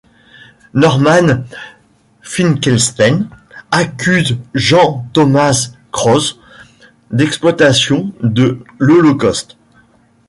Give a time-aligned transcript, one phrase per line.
[0.73, 1.45] Norman
[2.23, 3.29] Finkelstein
[3.71, 6.39] accuse Jan Tomasz Gross
[7.11, 9.57] d'exploitation de l'Holocauste.